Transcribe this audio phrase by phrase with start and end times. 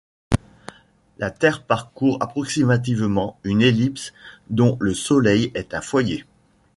[1.19, 4.13] La Terre parcourt approximativement une ellipse
[4.49, 6.25] dont le Soleil est un foyer.